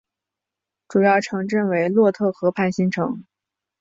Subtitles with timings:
[0.87, 3.23] 主要城镇为洛特河畔新城。